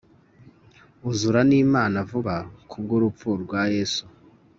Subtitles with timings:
[1.09, 2.35] Uzura n'lmana vuba
[2.69, 4.03] Kubwo urupfu rwa Yesu: